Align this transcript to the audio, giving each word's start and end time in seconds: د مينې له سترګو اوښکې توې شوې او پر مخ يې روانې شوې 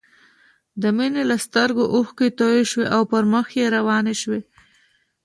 د 0.81 0.83
مينې 0.97 1.23
له 1.29 1.37
سترګو 1.45 1.83
اوښکې 1.95 2.27
توې 2.39 2.63
شوې 2.71 2.85
او 2.95 3.01
پر 3.11 3.23
مخ 3.33 3.47
يې 3.59 3.65
روانې 3.75 4.15
شوې 4.21 4.39